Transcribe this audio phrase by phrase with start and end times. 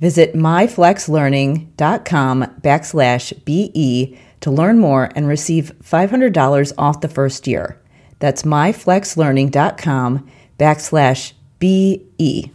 [0.00, 7.78] Visit myflexlearning.com backslash BE to learn more and receive $500 off the first year.
[8.18, 12.50] That's myflexlearning.com backslash BE.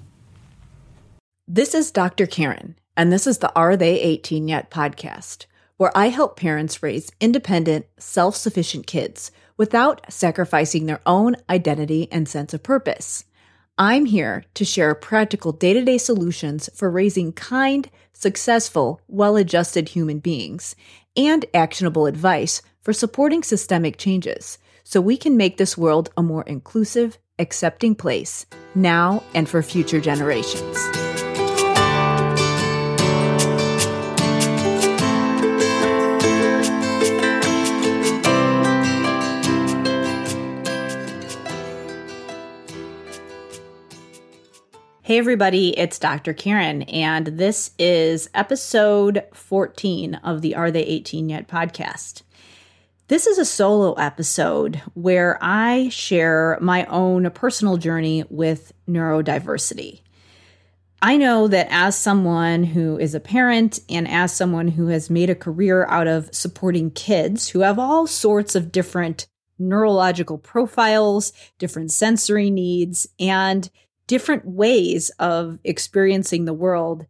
[1.48, 2.26] This is Dr.
[2.26, 5.46] Karen, and this is the Are They 18 Yet podcast,
[5.78, 12.28] where I help parents raise independent, self sufficient kids without sacrificing their own identity and
[12.28, 13.26] sense of purpose.
[13.78, 19.90] I'm here to share practical day to day solutions for raising kind, successful, well adjusted
[19.90, 20.78] human beings
[21.17, 26.44] and actionable advice for supporting systemic changes so we can make this world a more
[26.44, 28.45] inclusive, accepting place
[28.76, 31.05] now and for future generations.
[45.05, 46.33] Hey, everybody, it's Dr.
[46.33, 52.23] Karen, and this is episode 14 of the Are They 18 Yet podcast.
[53.08, 60.02] This is a solo episode where I share my own personal journey with neurodiversity.
[61.04, 65.30] I know that as someone who is a parent and as someone who has made
[65.30, 69.27] a career out of supporting kids who have all sorts of different
[69.60, 73.70] neurological profiles, different sensory needs, and
[74.08, 77.05] different ways of experiencing the world.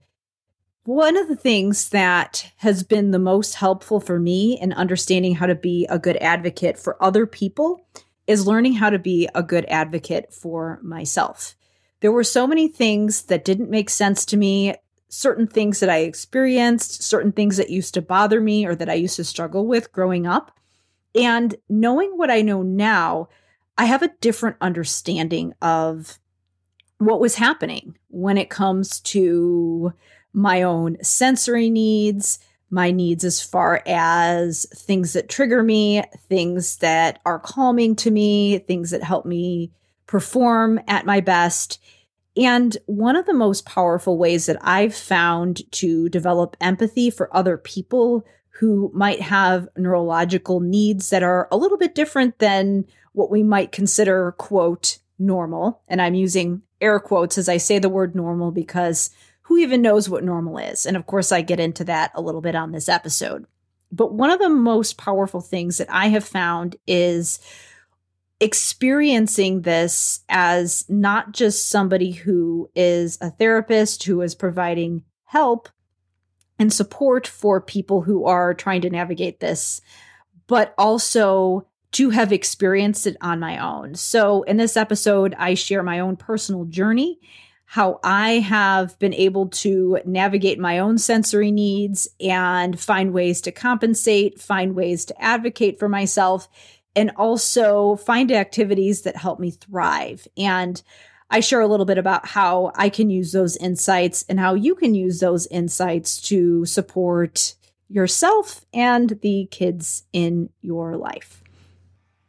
[0.83, 5.47] One of the things that has been the most helpful for me in understanding how
[5.47, 7.87] to be a good advocate for other people
[8.27, 11.55] is learning how to be a good advocate for myself.
[12.01, 14.75] There were so many things that didn't make sense to me,
[15.09, 18.93] certain things that I experienced, certain things that used to bother me or that I
[18.93, 20.51] used to struggle with growing up.
[21.15, 23.29] And knowing what I know now,
[23.77, 26.19] I have a different understanding of
[26.97, 29.93] what was happening when it comes to
[30.33, 32.39] my own sensory needs,
[32.69, 38.59] my needs as far as things that trigger me, things that are calming to me,
[38.59, 39.71] things that help me
[40.07, 41.79] perform at my best.
[42.37, 47.57] And one of the most powerful ways that I've found to develop empathy for other
[47.57, 48.25] people
[48.59, 53.71] who might have neurological needs that are a little bit different than what we might
[53.71, 55.81] consider, quote, normal.
[55.87, 59.11] And I'm using air quotes as I say the word normal because
[59.43, 60.85] who even knows what normal is?
[60.85, 63.45] And of course, I get into that a little bit on this episode.
[63.91, 67.39] But one of the most powerful things that I have found is
[68.39, 75.69] experiencing this as not just somebody who is a therapist who is providing help
[76.57, 79.79] and support for people who are trying to navigate this,
[80.47, 83.95] but also to have experienced it on my own.
[83.95, 87.21] So, in this episode, I share my own personal journey,
[87.63, 93.53] how I have been able to navigate my own sensory needs and find ways to
[93.53, 96.49] compensate, find ways to advocate for myself,
[96.97, 100.27] and also find activities that help me thrive.
[100.35, 100.83] And
[101.29, 104.75] I share a little bit about how I can use those insights and how you
[104.75, 107.55] can use those insights to support
[107.87, 111.41] yourself and the kids in your life.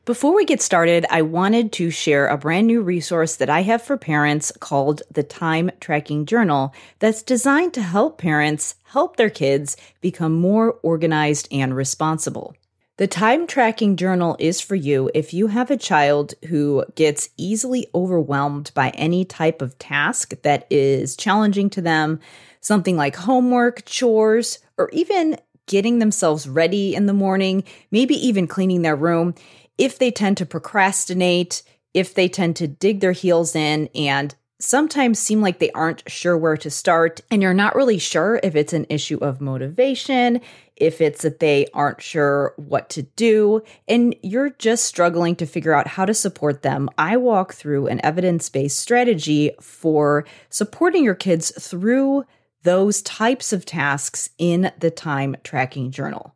[0.07, 3.83] Before we get started, I wanted to share a brand new resource that I have
[3.83, 9.77] for parents called the Time Tracking Journal that's designed to help parents help their kids
[10.01, 12.55] become more organized and responsible.
[12.99, 17.89] The time tracking journal is for you if you have a child who gets easily
[17.93, 22.21] overwhelmed by any type of task that is challenging to them,
[22.61, 25.37] something like homework, chores, or even
[25.67, 29.35] getting themselves ready in the morning, maybe even cleaning their room.
[29.79, 31.63] If they tend to procrastinate,
[31.95, 36.37] if they tend to dig their heels in and sometimes seem like they aren't sure
[36.37, 40.41] where to start, and you're not really sure if it's an issue of motivation,
[40.77, 45.75] if it's that they aren't sure what to do, and you're just struggling to figure
[45.75, 51.15] out how to support them, I walk through an evidence based strategy for supporting your
[51.15, 52.25] kids through
[52.63, 56.35] those types of tasks in the time tracking journal.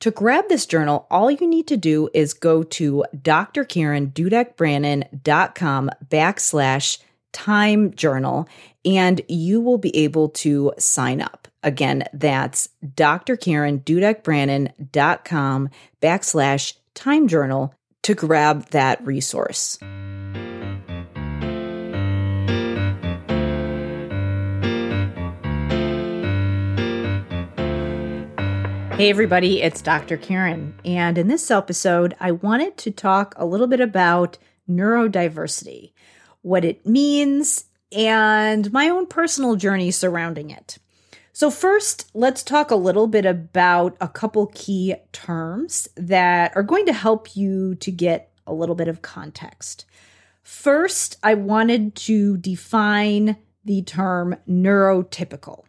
[0.00, 6.98] To grab this journal, all you need to do is go to drkarendudekbrannon.com backslash
[7.32, 8.48] time journal
[8.84, 11.46] and you will be able to sign up.
[11.62, 15.68] Again, that's drkarendudekbrannon.com
[16.00, 19.78] backslash time journal to grab that resource.
[29.00, 30.18] Hey, everybody, it's Dr.
[30.18, 30.74] Karen.
[30.84, 34.36] And in this episode, I wanted to talk a little bit about
[34.68, 35.94] neurodiversity
[36.42, 40.76] what it means, and my own personal journey surrounding it.
[41.32, 46.84] So, first, let's talk a little bit about a couple key terms that are going
[46.84, 49.86] to help you to get a little bit of context.
[50.42, 55.64] First, I wanted to define the term neurotypical.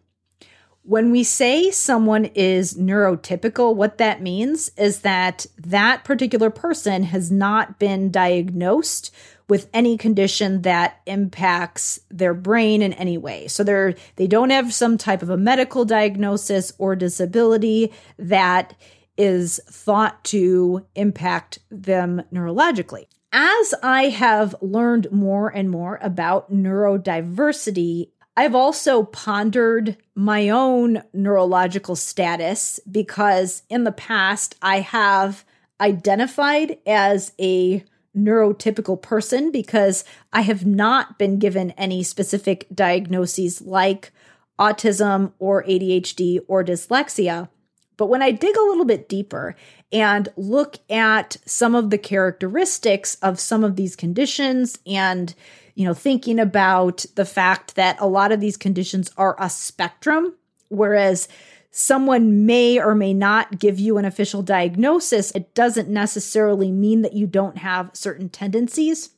[0.84, 7.32] When we say someone is neurotypical, what that means is that that particular person has
[7.32, 9.14] not been diagnosed
[9.48, 13.48] with any condition that impacts their brain in any way.
[13.48, 18.74] So they're they don't have some type of a medical diagnosis or disability that
[19.18, 23.06] is thought to impact them neurologically.
[23.34, 31.96] As I have learned more and more about neurodiversity, I've also pondered my own neurological
[31.96, 35.44] status because in the past I have
[35.82, 37.84] identified as a
[38.16, 44.12] neurotypical person because I have not been given any specific diagnoses like
[44.60, 47.50] autism or ADHD or dyslexia.
[47.98, 49.56] But when I dig a little bit deeper
[49.92, 55.34] and look at some of the characteristics of some of these conditions and
[55.76, 60.36] you know thinking about the fact that a lot of these conditions are a spectrum
[60.70, 61.28] whereas
[61.72, 67.14] someone may or may not give you an official diagnosis, it doesn't necessarily mean that
[67.14, 69.12] you don't have certain tendencies.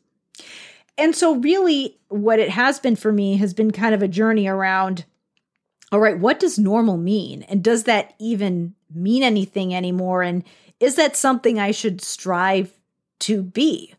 [0.97, 4.47] And so, really, what it has been for me has been kind of a journey
[4.47, 5.05] around
[5.91, 7.43] all right, what does normal mean?
[7.43, 10.23] And does that even mean anything anymore?
[10.23, 10.43] And
[10.79, 12.73] is that something I should strive
[13.19, 13.93] to be?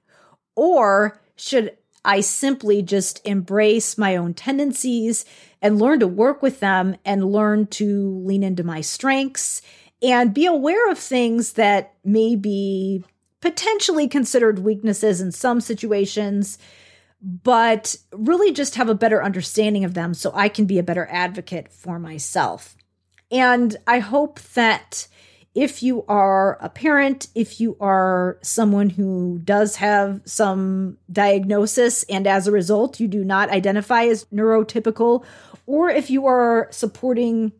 [0.56, 5.24] Or should I simply just embrace my own tendencies
[5.62, 9.62] and learn to work with them and learn to lean into my strengths
[10.02, 13.04] and be aware of things that may be
[13.40, 16.58] potentially considered weaknesses in some situations,
[17.22, 21.08] but really just have a better understanding of them so I can be a better
[21.10, 22.76] advocate for myself.
[23.30, 25.08] And I hope that
[25.54, 32.26] if you are a parent, if you are someone who does have some diagnosis and
[32.26, 35.24] as a result you do not identify as neurotypical,
[35.66, 37.52] or if you are supporting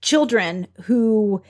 [0.00, 1.42] children who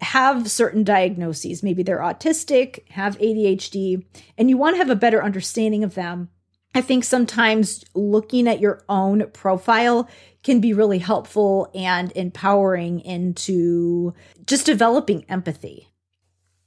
[0.00, 4.04] have certain diagnoses, maybe they're autistic, have ADHD,
[4.36, 6.28] and you want to have a better understanding of them,
[6.74, 10.08] I think sometimes looking at your own profile
[10.44, 14.14] can be really helpful and empowering into
[14.46, 15.88] just developing empathy.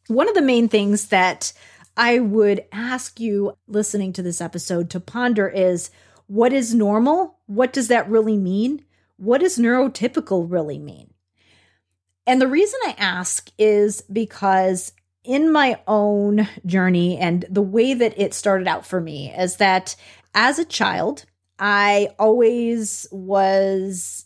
[0.07, 1.53] One of the main things that
[1.95, 5.89] I would ask you listening to this episode to ponder is
[6.25, 7.39] what is normal?
[7.45, 8.83] What does that really mean?
[9.17, 11.13] What does neurotypical really mean?
[12.25, 14.91] And the reason I ask is because
[15.23, 19.95] in my own journey and the way that it started out for me is that
[20.33, 21.25] as a child,
[21.59, 24.25] I always was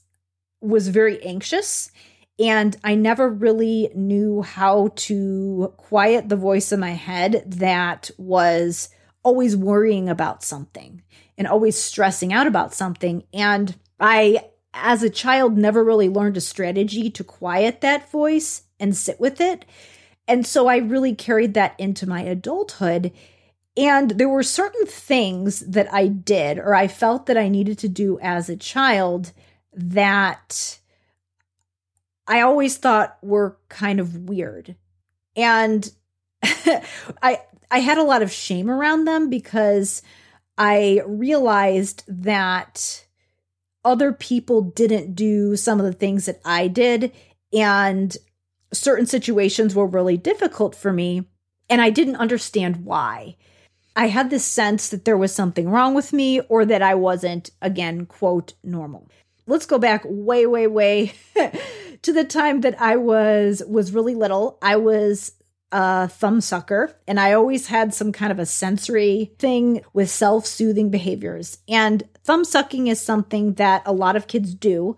[0.61, 1.91] was very anxious
[2.39, 8.89] and I never really knew how to quiet the voice in my head that was
[9.23, 11.01] always worrying about something
[11.37, 16.41] and always stressing out about something and I as a child never really learned a
[16.41, 19.65] strategy to quiet that voice and sit with it.
[20.27, 23.11] And so I really carried that into my adulthood
[23.77, 27.89] and there were certain things that I did or I felt that I needed to
[27.89, 29.31] do as a child
[29.73, 30.79] that
[32.27, 34.75] I always thought were kind of weird.
[35.35, 35.89] And
[36.43, 40.01] I I had a lot of shame around them because
[40.57, 43.05] I realized that
[43.85, 47.13] other people didn't do some of the things that I did
[47.53, 48.15] and
[48.73, 51.25] certain situations were really difficult for me
[51.69, 53.37] and I didn't understand why.
[53.95, 57.51] I had this sense that there was something wrong with me or that I wasn't,
[57.61, 59.09] again, quote, normal.
[59.47, 61.13] Let's go back way, way, way
[62.01, 64.57] to the time that I was was really little.
[64.61, 65.33] I was
[65.71, 70.89] a thumb sucker and I always had some kind of a sensory thing with self-soothing
[70.89, 71.57] behaviors.
[71.67, 74.95] And thumb sucking is something that a lot of kids do.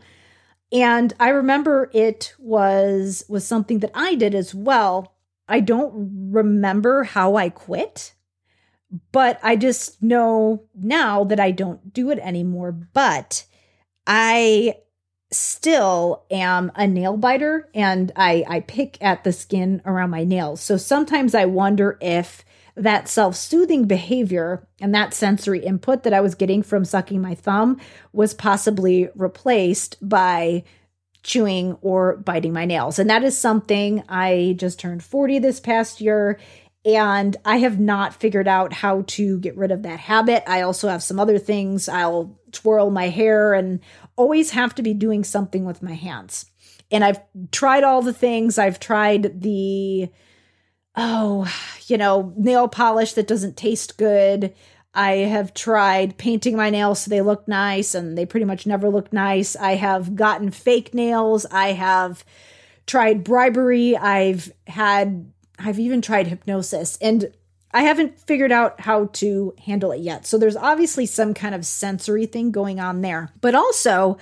[0.72, 5.16] And I remember it was was something that I did as well.
[5.48, 8.14] I don't remember how I quit
[9.12, 12.72] but I just know now that I don't do it anymore.
[12.72, 13.46] But
[14.06, 14.76] I
[15.32, 20.62] still am a nail biter and I, I pick at the skin around my nails.
[20.62, 22.46] So sometimes I wonder if
[22.76, 27.36] that self soothing behavior and that sensory input that I was getting from sucking my
[27.36, 27.80] thumb
[28.14, 30.64] was possibly replaced by
[31.24, 33.00] chewing or biting my nails.
[33.00, 36.40] And that is something I just turned 40 this past year
[36.86, 40.44] and I have not figured out how to get rid of that habit.
[40.48, 41.88] I also have some other things.
[41.88, 43.80] I'll twirl my hair and
[44.16, 46.52] always have to be doing something with my hands.
[46.92, 47.20] And I've
[47.52, 48.58] tried all the things.
[48.58, 50.10] I've tried the,
[50.96, 51.52] oh,
[51.88, 54.54] you know, nail polish that doesn't taste good.
[54.94, 58.90] I have tried painting my nails so they look nice and they pretty much never
[58.90, 59.56] look nice.
[59.56, 61.48] I have gotten fake nails.
[61.50, 62.24] I have
[62.86, 63.98] tried bribery.
[63.98, 67.32] I've had I've even tried hypnosis and
[67.74, 70.28] I haven't figured out how to handle it yet.
[70.28, 73.30] So there's obviously some kind of sensory thing going on there.
[73.42, 74.18] But also,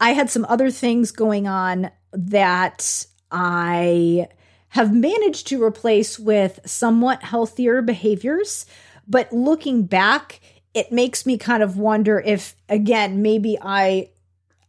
[0.00, 4.28] I had some other things going on that I
[4.68, 8.64] have managed to replace with somewhat healthier behaviors.
[9.06, 10.40] But looking back,
[10.72, 14.10] it makes me kind of wonder if, again, maybe I,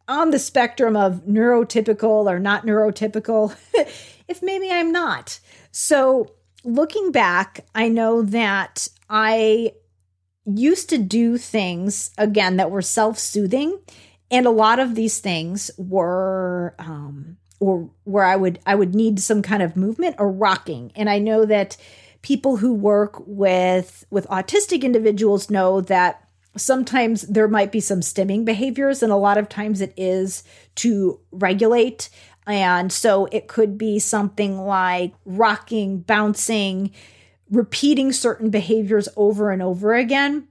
[0.07, 3.55] on the spectrum of neurotypical or not neurotypical,
[4.27, 5.39] if maybe I'm not.
[5.77, 6.27] So,
[6.63, 9.74] looking back, I know that I
[10.46, 13.82] used to do things again that were self soothing.
[14.32, 19.20] And a lot of these things were, um, or where I would I would need
[19.20, 20.94] some kind of movement or rocking.
[20.96, 21.75] And I know that
[22.22, 28.46] people who work with with autistic individuals know that sometimes there might be some stimming
[28.46, 30.41] behaviors and a lot of times it is
[30.75, 32.10] to regulate
[32.48, 36.92] and so it could be something like rocking, bouncing,
[37.50, 40.48] repeating certain behaviors over and over again.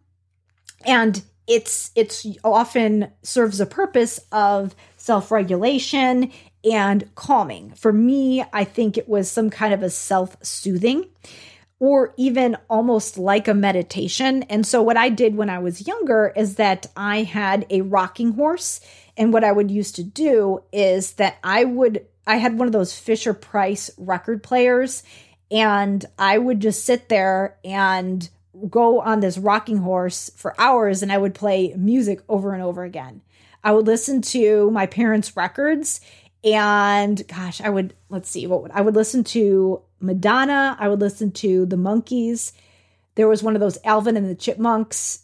[0.87, 6.33] And it's it's often serves a purpose of self-regulation
[6.65, 7.73] and calming.
[7.73, 11.07] For me, I think it was some kind of a self-soothing
[11.79, 14.45] or even almost like a meditation.
[14.45, 18.33] And so what I did when I was younger is that I had a rocking
[18.33, 18.81] horse
[19.17, 22.73] and what I would used to do is that I would, I had one of
[22.73, 25.03] those Fisher Price record players,
[25.51, 28.29] and I would just sit there and
[28.71, 32.85] go on this rocking horse for hours and I would play music over and over
[32.85, 33.21] again.
[33.63, 36.01] I would listen to my parents' records
[36.45, 41.01] and gosh, I would let's see what would I would listen to Madonna, I would
[41.01, 42.53] listen to the Monkees.
[43.17, 45.24] There was one of those Alvin and the Chipmunks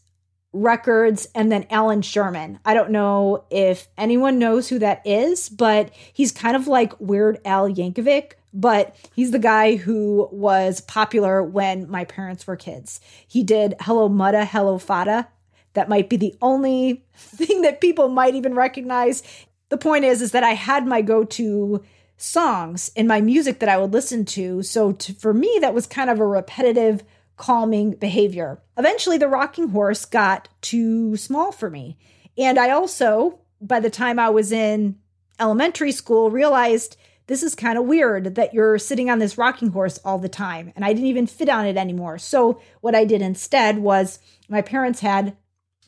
[0.53, 2.59] records and then Allan Sherman.
[2.65, 7.41] I don't know if anyone knows who that is, but he's kind of like Weird
[7.45, 13.01] Al Yankovic, but he's the guy who was popular when my parents were kids.
[13.29, 15.29] He did Hello Muddah, Hello Faddah.
[15.75, 19.23] That might be the only thing that people might even recognize.
[19.69, 21.85] The point is is that I had my go-to
[22.17, 24.63] songs in my music that I would listen to.
[24.63, 27.05] So to, for me that was kind of a repetitive
[27.41, 28.61] calming behavior.
[28.77, 31.97] Eventually, the rocking horse got too small for me.
[32.37, 34.97] And I also, by the time I was in
[35.41, 39.99] elementary school, realized this is kind of weird that you're sitting on this rocking horse
[40.05, 40.71] all the time.
[40.77, 42.19] And I didn't even fit on it anymore.
[42.19, 44.19] So, what I did instead was
[44.51, 45.35] my parents had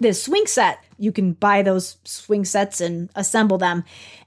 [0.00, 0.82] this swing set.
[0.96, 3.84] You can buy those swing sets and assemble them.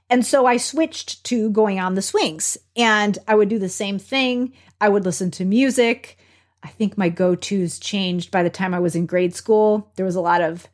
[0.08, 3.98] And so I switched to going on the swings and I would do the same
[3.98, 4.52] thing.
[4.80, 6.18] I would listen to music.
[6.62, 9.90] I think my go tos changed by the time I was in grade school.
[9.96, 10.66] There was a lot of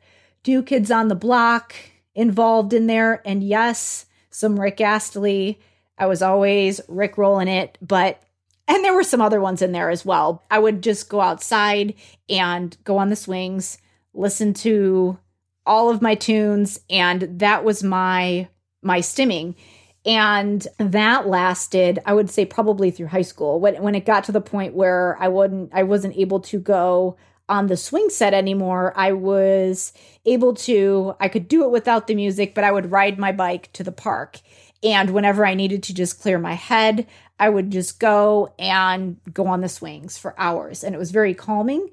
[0.45, 1.75] New Kids on the Block
[2.15, 3.21] involved in there.
[3.25, 5.59] And yes, some Rick Astley.
[5.97, 8.21] I was always Rick rolling it, but
[8.67, 10.43] and there were some other ones in there as well.
[10.49, 11.93] I would just go outside
[12.29, 13.77] and go on the swings,
[14.13, 15.17] listen to
[15.65, 18.47] all of my tunes, and that was my
[18.81, 19.55] my stimming.
[20.05, 23.59] And that lasted, I would say probably through high school.
[23.59, 27.17] When when it got to the point where I wouldn't I wasn't able to go
[27.47, 29.93] on the swing set anymore, I was
[30.25, 33.71] able to I could do it without the music, but I would ride my bike
[33.73, 34.41] to the park.
[34.83, 37.07] And whenever I needed to just clear my head,
[37.39, 40.83] I would just go and go on the swings for hours.
[40.83, 41.89] And it was very calming.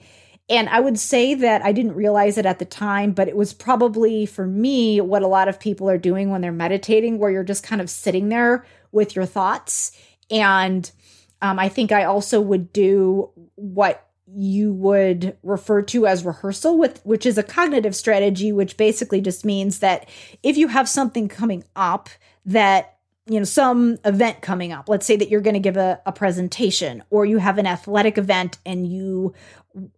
[0.51, 3.55] And I would say that I didn't realize it at the time, but it was
[3.55, 7.45] probably for me what a lot of people are doing when they're meditating, where you're
[7.45, 9.93] just kind of sitting there with your thoughts.
[10.29, 10.91] And
[11.41, 17.05] um, I think I also would do what you would refer to as rehearsal with
[17.05, 20.09] which is a cognitive strategy which basically just means that
[20.45, 22.09] if you have something coming up
[22.47, 23.00] that
[23.31, 24.89] you know some event coming up.
[24.89, 28.19] Let's say that you're going to give a, a presentation or you have an athletic
[28.19, 29.35] event and you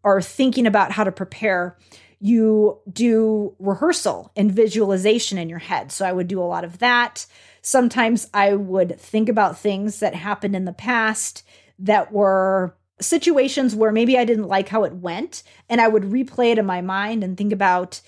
[0.05, 1.79] are thinking about how to prepare
[2.21, 5.91] you do rehearsal and visualization in your head.
[5.91, 7.25] So i would do a lot of that.
[7.63, 11.43] Sometimes i would think about things that happened in the past
[11.79, 16.53] that were situations where maybe i didn't like how it went and i would replay
[16.53, 18.01] it in my mind and think about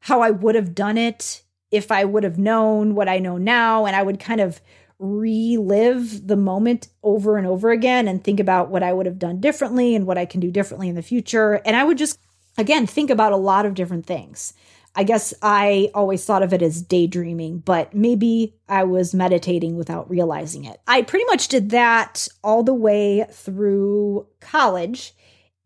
[0.00, 1.41] how i would have done it
[1.72, 4.60] if I would have known what I know now, and I would kind of
[4.98, 9.40] relive the moment over and over again and think about what I would have done
[9.40, 11.54] differently and what I can do differently in the future.
[11.64, 12.20] And I would just,
[12.56, 14.54] again, think about a lot of different things.
[14.94, 20.08] I guess I always thought of it as daydreaming, but maybe I was meditating without
[20.10, 20.80] realizing it.
[20.86, 25.14] I pretty much did that all the way through college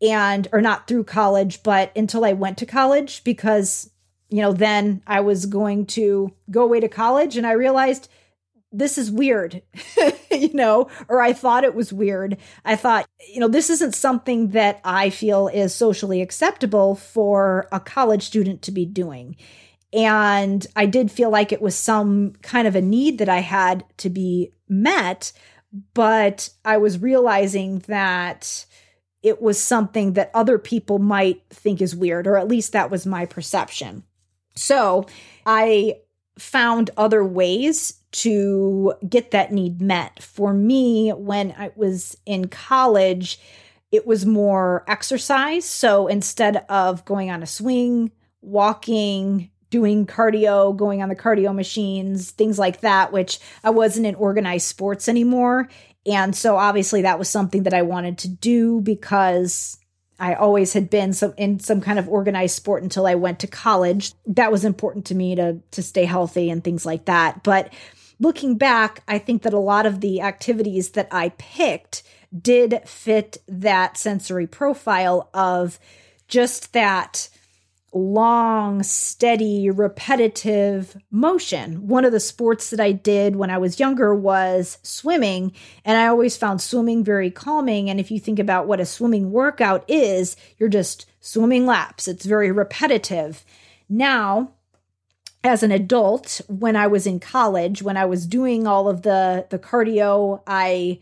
[0.01, 3.91] and, or not through college, but until I went to college because
[4.29, 8.09] you know, then I was going to go away to college and I realized
[8.71, 9.61] this is weird,
[10.31, 12.37] you know, or I thought it was weird.
[12.65, 17.79] I thought, you know, this isn't something that I feel is socially acceptable for a
[17.79, 19.37] college student to be doing.
[19.93, 23.85] And I did feel like it was some kind of a need that I had
[23.97, 25.31] to be met,
[25.93, 28.65] but I was realizing that
[29.23, 33.05] it was something that other people might think is weird, or at least that was
[33.05, 34.03] my perception.
[34.57, 35.05] So
[35.45, 35.99] I
[36.37, 40.21] found other ways to get that need met.
[40.21, 43.39] For me, when I was in college,
[43.91, 45.65] it was more exercise.
[45.65, 52.31] So instead of going on a swing, walking, doing cardio, going on the cardio machines,
[52.31, 55.69] things like that, which I wasn't in organized sports anymore.
[56.05, 59.76] And so obviously that was something that I wanted to do because
[60.19, 63.47] I always had been some in some kind of organized sport until I went to
[63.47, 64.13] college.
[64.25, 67.43] That was important to me to to stay healthy and things like that.
[67.43, 67.71] But
[68.19, 72.03] looking back, I think that a lot of the activities that I picked
[72.37, 75.79] did fit that sensory profile of
[76.27, 77.29] just that
[77.97, 81.87] long, steady, repetitive motion.
[81.87, 86.07] One of the sports that I did when I was younger was swimming, and I
[86.07, 87.89] always found swimming very calming.
[87.89, 92.25] And if you think about what a swimming workout is, you're just swimming laps, it's
[92.25, 93.43] very repetitive.
[93.89, 94.51] Now,
[95.43, 99.45] as an adult, when I was in college, when I was doing all of the
[99.49, 100.99] the cardio, I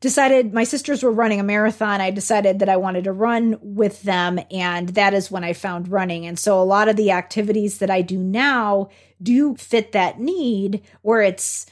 [0.00, 2.00] decided my sisters were running a marathon.
[2.00, 4.38] I decided that I wanted to run with them.
[4.50, 6.26] And that is when I found running.
[6.26, 10.82] And so a lot of the activities that I do now do fit that need
[11.02, 11.66] where it's,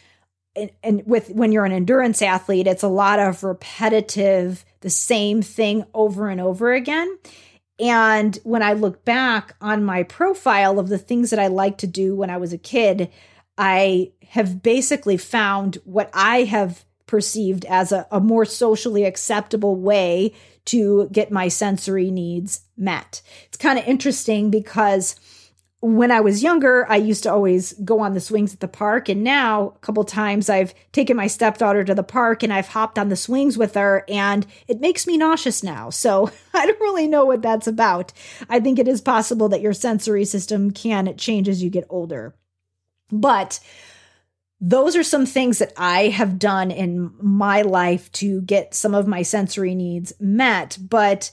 [0.83, 5.85] and, with when you're an endurance athlete, it's a lot of repetitive, the same thing
[5.95, 7.19] over and over again.
[7.79, 11.87] And when I look back on my profile of the things that I like to
[11.87, 13.11] do when I was a kid,
[13.59, 20.33] I have basically found what I have perceived as a, a more socially acceptable way
[20.67, 23.23] to get my sensory needs met.
[23.47, 25.17] It's kind of interesting because
[25.81, 29.09] when I was younger, I used to always go on the swings at the park.
[29.09, 32.99] And now, a couple times, I've taken my stepdaughter to the park and I've hopped
[32.99, 35.91] on the swings with her, and it makes me nauseous now.
[35.91, 38.13] So I don't really know what that's about.
[38.49, 42.35] I think it is possible that your sensory system can change as you get older.
[43.13, 43.61] But
[44.61, 49.07] those are some things that I have done in my life to get some of
[49.07, 50.79] my sensory needs met.
[50.81, 51.31] But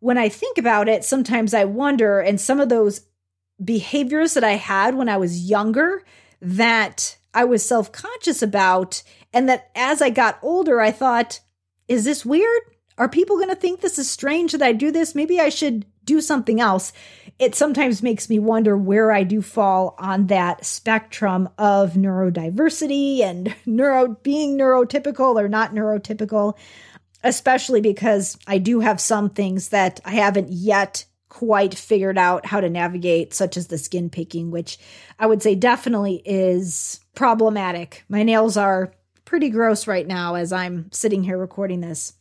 [0.00, 3.02] when I think about it, sometimes I wonder, and some of those
[3.62, 6.04] behaviors that I had when I was younger
[6.42, 11.40] that I was self conscious about, and that as I got older, I thought,
[11.88, 12.60] is this weird?
[12.98, 15.14] Are people going to think this is strange that I do this?
[15.14, 16.92] Maybe I should do something else
[17.38, 23.54] it sometimes makes me wonder where I do fall on that spectrum of neurodiversity and
[23.66, 26.56] neuro being neurotypical or not neurotypical,
[27.22, 32.60] especially because I do have some things that I haven't yet quite figured out how
[32.60, 34.78] to navigate, such as the skin picking, which
[35.18, 38.04] I would say definitely is problematic.
[38.08, 38.94] My nails are
[39.26, 42.14] pretty gross right now as I'm sitting here recording this.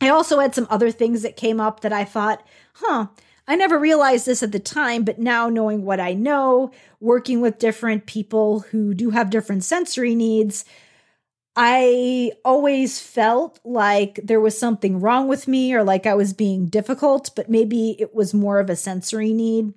[0.00, 3.06] I also had some other things that came up that I thought, huh,
[3.48, 7.58] I never realized this at the time, but now knowing what I know, working with
[7.58, 10.64] different people who do have different sensory needs,
[11.54, 16.66] I always felt like there was something wrong with me or like I was being
[16.66, 19.72] difficult, but maybe it was more of a sensory need.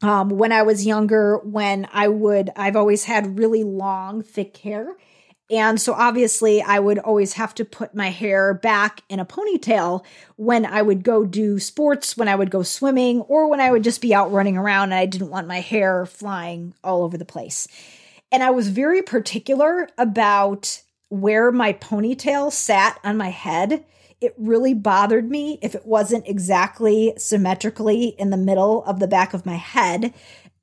[0.00, 4.96] Um, when I was younger, when I would, I've always had really long, thick hair.
[5.52, 10.02] And so obviously, I would always have to put my hair back in a ponytail
[10.36, 13.84] when I would go do sports, when I would go swimming, or when I would
[13.84, 17.26] just be out running around and I didn't want my hair flying all over the
[17.26, 17.68] place.
[18.32, 23.84] And I was very particular about where my ponytail sat on my head.
[24.22, 29.34] It really bothered me if it wasn't exactly symmetrically in the middle of the back
[29.34, 30.14] of my head.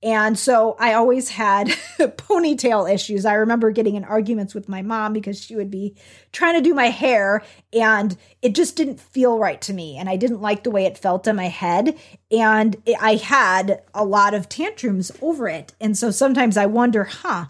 [0.01, 1.67] And so I always had
[1.99, 3.25] ponytail issues.
[3.25, 5.95] I remember getting in arguments with my mom because she would be
[6.31, 9.97] trying to do my hair and it just didn't feel right to me.
[9.97, 11.97] And I didn't like the way it felt on my head.
[12.31, 15.73] And I had a lot of tantrums over it.
[15.81, 17.47] And so sometimes I wonder, huh,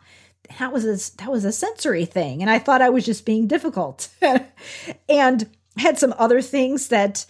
[0.58, 3.46] that was a, that was a sensory thing and i thought i was just being
[3.46, 4.10] difficult
[5.10, 7.24] and had some other things that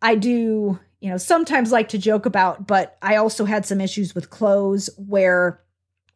[0.00, 4.14] i do you know sometimes like to joke about but i also had some issues
[4.14, 5.60] with clothes where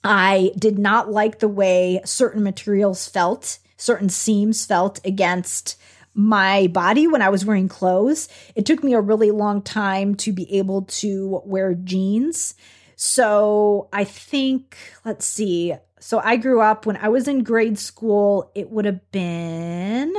[0.03, 5.77] i did not like the way certain materials felt certain seams felt against
[6.15, 8.29] my body when I was wearing clothes.
[8.57, 12.57] It took me a really long time to be able to wear jeans.
[12.97, 18.51] So I think, let's see, so I grew up when I was in grade school,
[18.57, 20.13] it would have been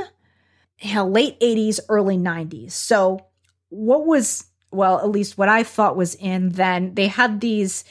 [0.82, 2.72] late 80s, early 90s.
[2.72, 3.26] So
[3.68, 7.84] what was, well, at least what I thought was in then, they had these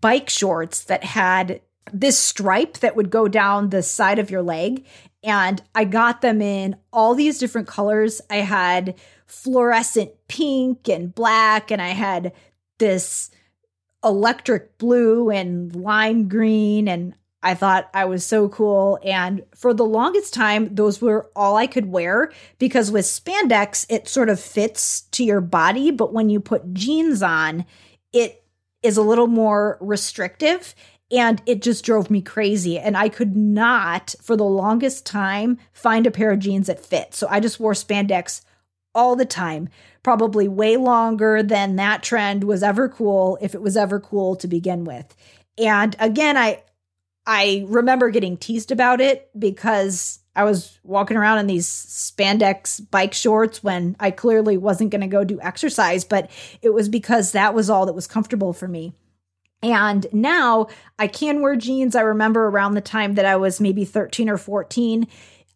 [0.00, 1.60] bike shorts that had
[1.92, 4.84] this stripe that would go down the side of your leg.
[5.24, 8.20] And I got them in all these different colors.
[8.30, 8.94] I had
[9.26, 12.32] fluorescent pink and black, and I had
[12.78, 13.30] this
[14.04, 18.98] electric blue and lime green and I thought I was so cool.
[19.04, 24.08] And for the longest time, those were all I could wear because with spandex, it
[24.08, 25.90] sort of fits to your body.
[25.90, 27.64] But when you put jeans on,
[28.12, 28.44] it
[28.82, 30.74] is a little more restrictive.
[31.10, 32.78] And it just drove me crazy.
[32.78, 37.14] And I could not, for the longest time, find a pair of jeans that fit.
[37.14, 38.40] So I just wore spandex
[38.94, 39.68] all the time,
[40.02, 44.48] probably way longer than that trend was ever cool, if it was ever cool to
[44.48, 45.14] begin with.
[45.58, 46.62] And again, I
[47.26, 53.12] I remember getting teased about it because I was walking around in these spandex bike
[53.12, 56.30] shorts when I clearly wasn't going to go do exercise, but
[56.62, 58.94] it was because that was all that was comfortable for me.
[59.62, 60.66] And now
[60.98, 61.94] I can wear jeans.
[61.94, 65.06] I remember around the time that I was maybe 13 or 14,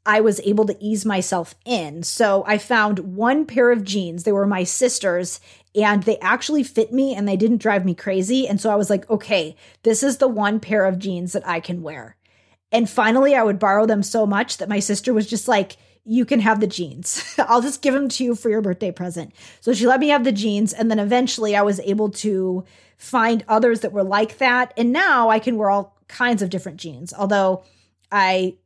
[0.05, 2.05] I was able to ease myself in.
[2.05, 4.23] So I found one pair of jeans.
[4.23, 5.41] They were my sister's
[5.77, 8.49] and they actually fit me and they didn't drive me crazy.
[8.49, 11.61] And so I was like, okay, this is the one pair of jeans that I
[11.61, 12.17] can wear.
[12.73, 16.25] And finally, I would borrow them so much that my sister was just like, you
[16.25, 17.35] can have the jeans.
[17.39, 19.35] I'll just give them to you for your birthday present.
[19.61, 20.73] So she let me have the jeans.
[20.73, 22.65] And then eventually I was able to
[22.97, 24.73] find others that were like that.
[24.77, 27.13] And now I can wear all kinds of different jeans.
[27.13, 27.65] Although
[28.11, 28.57] I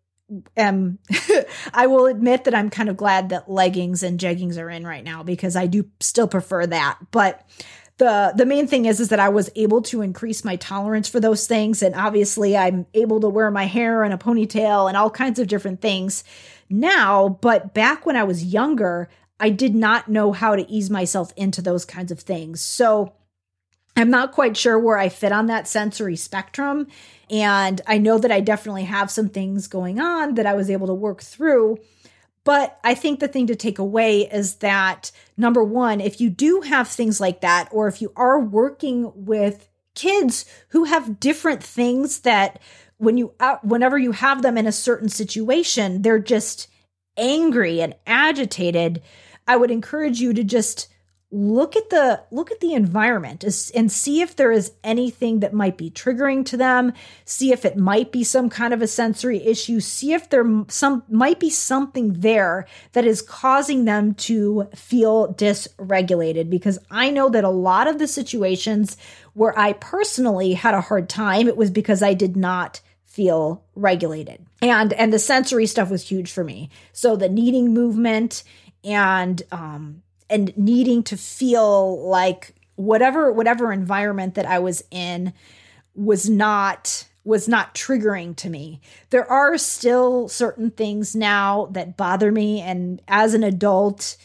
[0.57, 4.71] am um, I will admit that I'm kind of glad that leggings and jeggings are
[4.71, 6.99] in right now because I do still prefer that.
[7.11, 7.45] But
[7.99, 11.21] the the main thing is is that I was able to increase my tolerance for
[11.21, 15.11] those things and obviously I'm able to wear my hair in a ponytail and all
[15.11, 16.25] kinds of different things
[16.71, 19.09] now, but back when I was younger,
[19.41, 22.61] I did not know how to ease myself into those kinds of things.
[22.61, 23.15] So
[24.01, 26.87] I'm not quite sure where I fit on that sensory spectrum.
[27.31, 30.87] And I know that I definitely have some things going on that I was able
[30.89, 31.79] to work through.
[32.43, 36.63] But I think the thing to take away is that number one, if you do
[36.63, 42.21] have things like that, or if you are working with kids who have different things
[42.21, 42.59] that
[42.99, 46.69] when you uh, whenever you have them in a certain situation they're just
[47.17, 49.03] angry and agitated
[49.49, 50.89] i would encourage you to just
[51.33, 55.77] look at the look at the environment and see if there is anything that might
[55.77, 56.93] be triggering to them.
[57.25, 59.79] See if it might be some kind of a sensory issue.
[59.81, 66.51] See if there some might be something there that is causing them to feel dysregulated
[66.51, 68.97] because i know that a lot of the situations
[69.35, 74.47] where i personally had a hard time it was because i did not feel regulated.
[74.63, 76.71] And and the sensory stuff was huge for me.
[76.93, 78.45] So the needing movement
[78.85, 85.33] and um and needing to feel like whatever whatever environment that I was in
[85.95, 88.81] was not was not triggering to me.
[89.11, 94.17] There are still certain things now that bother me and as an adult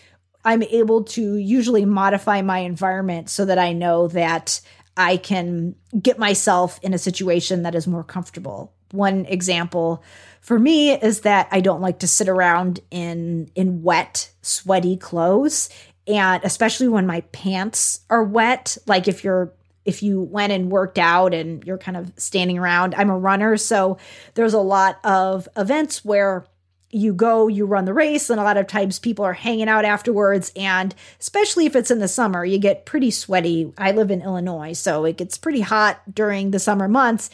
[0.46, 4.62] I'm able to usually modify my environment so that I know that
[4.96, 8.72] I can get myself in a situation that is more comfortable.
[8.92, 10.04] One example
[10.42, 15.70] for me is that I don't like to sit around in in wet, sweaty clothes
[16.08, 19.54] and especially when my pants are wet, like if you're
[19.86, 22.96] if you went and worked out and you're kind of standing around.
[22.96, 23.98] I'm a runner, so
[24.34, 26.46] there's a lot of events where
[26.90, 29.86] you go, you run the race, and a lot of times people are hanging out
[29.86, 30.52] afterwards.
[30.56, 33.74] And especially if it's in the summer, you get pretty sweaty.
[33.78, 37.30] I live in Illinois, so it gets pretty hot during the summer months.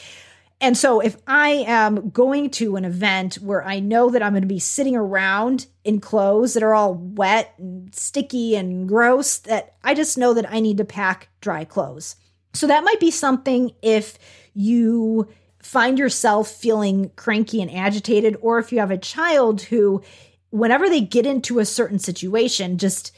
[0.62, 4.44] And so if I am going to an event where I know that I'm going
[4.44, 9.74] to be sitting around in clothes that are all wet and sticky and gross, that
[9.84, 12.16] I just know that I need to pack dry clothes.
[12.54, 14.20] So that might be something if
[14.54, 15.28] you
[15.64, 20.04] find yourself feeling cranky and agitated, or if you have a child who,
[20.52, 23.16] whenever they get into a certain situation, just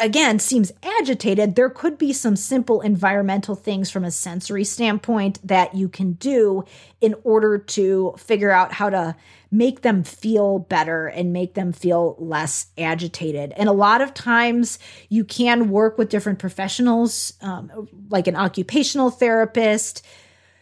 [0.00, 5.74] again seems agitated, there could be some simple environmental things from a sensory standpoint that
[5.74, 6.64] you can do
[7.00, 9.16] in order to figure out how to
[9.50, 13.52] make them feel better and make them feel less agitated.
[13.56, 19.10] And a lot of times you can work with different professionals, um, like an occupational
[19.10, 20.04] therapist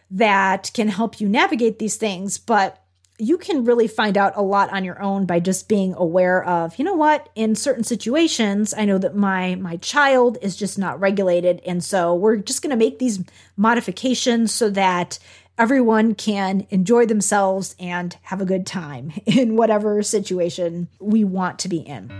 [0.09, 2.81] that can help you navigate these things, but
[3.19, 6.77] you can really find out a lot on your own by just being aware of
[6.77, 10.99] you know what in certain situations i know that my my child is just not
[10.99, 11.61] regulated.
[11.65, 13.23] And so we're just going to make these
[13.55, 15.19] modifications so that
[15.57, 21.69] everyone can enjoy themselves and have a good time in whatever situation we want to
[21.69, 22.11] be in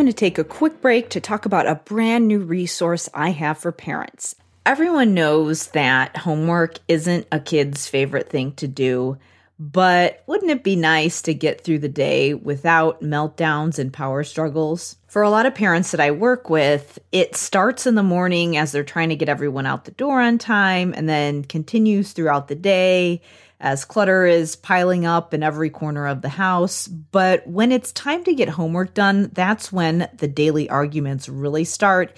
[0.00, 3.58] going to take a quick break to talk about a brand new resource I have
[3.58, 4.34] for parents.
[4.64, 9.18] Everyone knows that homework isn't a kid's favorite thing to do,
[9.58, 14.96] but wouldn't it be nice to get through the day without meltdowns and power struggles?
[15.06, 18.72] For a lot of parents that I work with, it starts in the morning as
[18.72, 22.54] they're trying to get everyone out the door on time and then continues throughout the
[22.54, 23.20] day
[23.60, 26.88] as clutter is piling up in every corner of the house.
[26.88, 32.16] But when it's time to get homework done, that's when the daily arguments really start.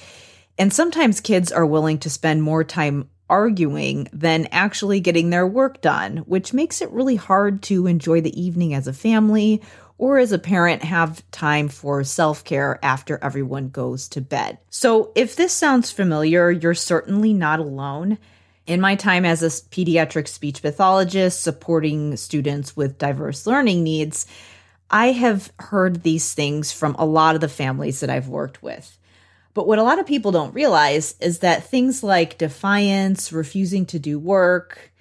[0.57, 5.81] And sometimes kids are willing to spend more time arguing than actually getting their work
[5.81, 9.63] done, which makes it really hard to enjoy the evening as a family
[9.99, 14.59] or as a parent have time for self care after everyone goes to bed.
[14.69, 18.19] So, if this sounds familiar, you're certainly not alone.
[18.67, 24.25] In my time as a pediatric speech pathologist supporting students with diverse learning needs,
[24.89, 28.99] I have heard these things from a lot of the families that I've worked with.
[29.53, 33.99] But what a lot of people don't realize is that things like defiance, refusing to
[33.99, 34.93] do work,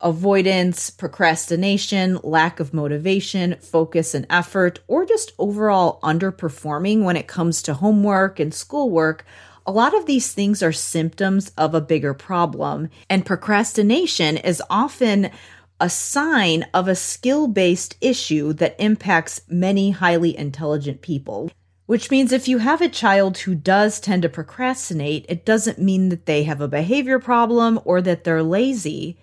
[0.00, 7.62] avoidance, procrastination, lack of motivation, focus, and effort, or just overall underperforming when it comes
[7.62, 9.26] to homework and schoolwork
[9.68, 15.30] a lot of these things are symptoms of a bigger problem, and procrastination is often
[15.78, 21.50] a sign of a skill based issue that impacts many highly intelligent people.
[21.84, 26.08] Which means if you have a child who does tend to procrastinate, it doesn't mean
[26.08, 29.18] that they have a behavior problem or that they're lazy.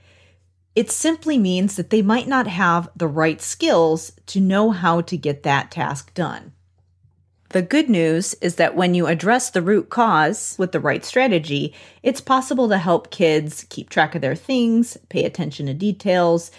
[0.75, 5.17] It simply means that they might not have the right skills to know how to
[5.17, 6.51] get that task done.
[7.55, 11.73] The good news is that when you address the root cause with the right strategy,
[12.03, 16.51] it's possible to help kids keep track of their things, pay attention to details,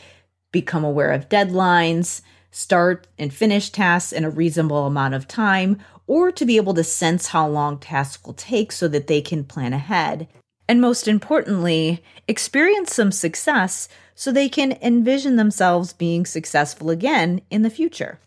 [0.52, 6.32] become aware of deadlines, start and finish tasks in a reasonable amount of time, or
[6.32, 9.74] to be able to sense how long tasks will take so that they can plan
[9.74, 10.26] ahead.
[10.66, 17.60] And most importantly, experience some success so they can envision themselves being successful again in
[17.60, 18.18] the future.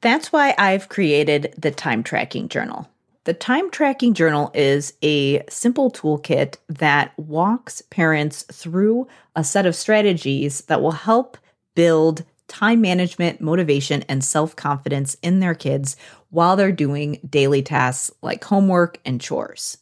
[0.00, 2.88] That's why I've created the time tracking journal.
[3.24, 9.76] The time tracking journal is a simple toolkit that walks parents through a set of
[9.76, 11.36] strategies that will help
[11.74, 15.96] build time management, motivation, and self confidence in their kids
[16.30, 19.78] while they're doing daily tasks like homework and chores.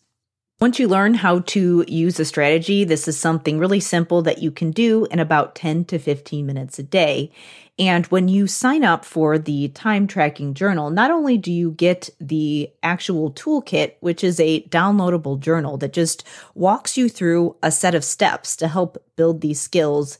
[0.60, 4.50] Once you learn how to use a strategy, this is something really simple that you
[4.50, 7.30] can do in about 10 to 15 minutes a day.
[7.78, 12.10] And when you sign up for the time tracking journal, not only do you get
[12.20, 16.24] the actual toolkit, which is a downloadable journal that just
[16.56, 20.18] walks you through a set of steps to help build these skills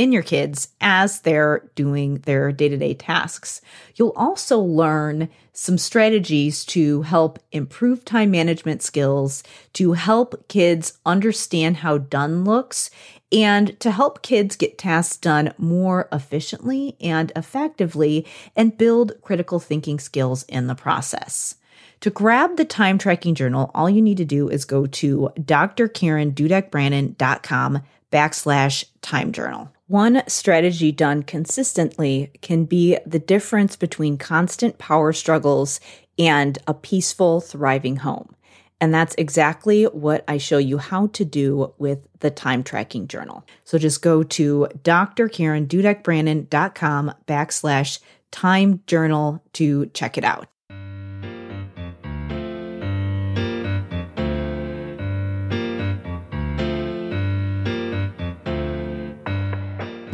[0.00, 3.60] in your kids as they're doing their day to day tasks.
[3.96, 9.42] You'll also learn some strategies to help improve time management skills,
[9.74, 12.88] to help kids understand how done looks,
[13.30, 19.98] and to help kids get tasks done more efficiently and effectively and build critical thinking
[19.98, 21.56] skills in the process.
[22.00, 27.82] To grab the time tracking journal, all you need to do is go to drkarendudekbrannon.com
[28.10, 29.70] backslash time journal.
[29.90, 35.80] One strategy done consistently can be the difference between constant power struggles
[36.16, 38.36] and a peaceful, thriving home.
[38.80, 43.44] And that's exactly what I show you how to do with the time tracking journal.
[43.64, 47.98] So just go to drkarendudekbrannon.com backslash
[48.30, 50.46] time journal to check it out.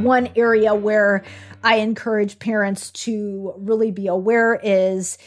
[0.07, 1.25] One area where
[1.65, 5.19] I encourage parents to really be aware is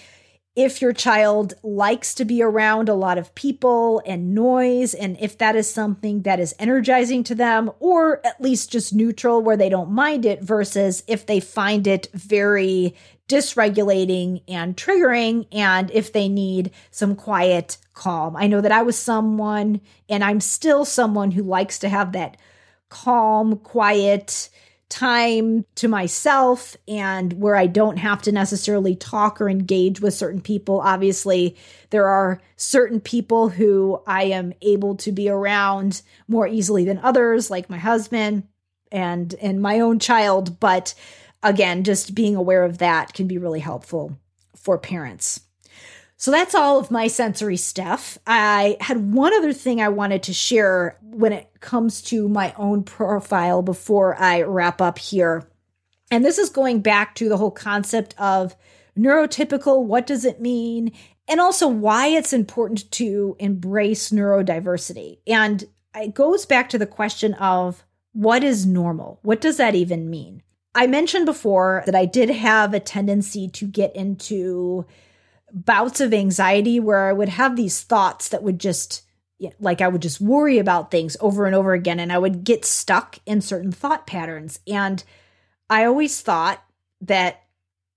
[0.56, 5.38] if your child likes to be around a lot of people and noise, and if
[5.40, 9.68] that is something that is energizing to them, or at least just neutral where they
[9.68, 12.96] don't mind it, versus if they find it very
[13.28, 18.34] dysregulating and triggering, and if they need some quiet calm.
[18.38, 22.38] I know that I was someone, and I'm still someone who likes to have that
[22.88, 24.50] calm, quiet,
[24.90, 30.42] time to myself and where I don't have to necessarily talk or engage with certain
[30.42, 30.82] people.
[30.82, 31.56] Obviously,
[31.92, 37.50] there are certain people who I am able to be around more easily than others,
[37.52, 38.44] like my husband
[38.92, 40.96] and and my own child, but
[41.44, 44.18] again, just being aware of that can be really helpful
[44.56, 45.42] for parents.
[46.20, 48.18] So that's all of my sensory stuff.
[48.28, 52.84] I had one other thing I wanted to share when it comes to my own
[52.84, 55.50] profile before I wrap up here.
[56.12, 58.58] And this is going back to the whole concept of
[58.98, 60.92] neurotypical what does it mean?
[61.30, 65.20] And also why it's important to embrace neurodiversity.
[65.26, 65.64] And
[65.96, 69.20] it goes back to the question of what is normal?
[69.22, 70.44] What does that even mean?
[70.76, 74.86] I mentioned before that I did have a tendency to get into
[75.54, 79.04] bouts of anxiety where I would have these thoughts that would just
[79.60, 82.66] like I would just worry about things over and over again and I would get
[82.66, 84.60] stuck in certain thought patterns.
[84.68, 85.04] And
[85.70, 86.62] I always thought
[87.02, 87.44] that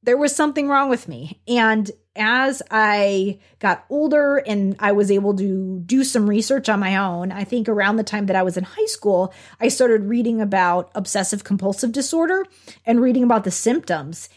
[0.04, 1.40] there was something wrong with me.
[1.48, 6.96] And as I got older and I was able to do some research on my
[6.96, 10.40] own, I think around the time that I was in high school, I started reading
[10.40, 12.44] about obsessive compulsive disorder
[12.84, 14.28] and reading about the symptoms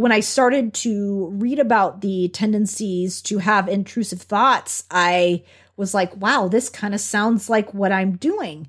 [0.00, 5.42] when I started to read about the tendencies to have intrusive thoughts, I
[5.76, 8.66] was like, wow, this kind of sounds like what I'm doing.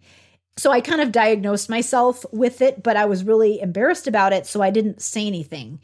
[0.58, 4.46] So I kind of diagnosed myself with it, but I was really embarrassed about it.
[4.46, 5.80] So I didn't say anything.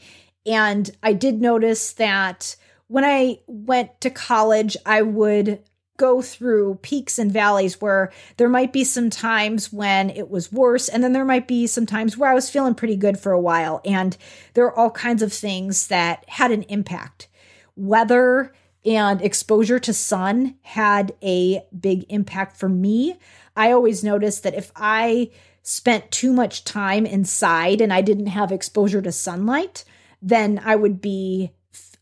[0.46, 2.58] And I did notice that
[2.88, 5.64] when I went to college, I would
[5.98, 10.88] go through peaks and valleys where there might be some times when it was worse
[10.88, 13.42] and then there might be some times where I was feeling pretty good for a
[13.42, 14.16] while and
[14.54, 17.28] there are all kinds of things that had an impact.
[17.76, 18.54] Weather
[18.86, 23.18] and exposure to sun had a big impact for me.
[23.56, 25.32] I always noticed that if I
[25.64, 29.84] spent too much time inside and I didn't have exposure to sunlight,
[30.22, 31.52] then I would be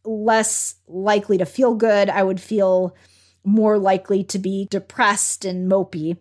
[0.03, 2.09] less likely to feel good.
[2.09, 2.95] I would feel
[3.45, 6.17] more likely to be depressed and mopey.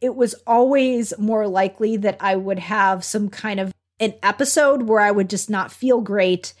[0.00, 5.00] It was always more likely that I would have some kind of an episode where
[5.00, 6.52] I would just not feel great